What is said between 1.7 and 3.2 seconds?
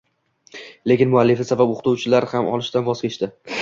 o‘quvchilar uni olishdan voz